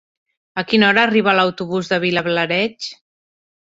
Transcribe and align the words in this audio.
A 0.61 0.63
quina 0.71 0.87
hora 0.87 1.03
arriba 1.11 1.37
l'autobús 1.41 1.95
de 1.95 2.03
Vilablareix? 2.09 2.93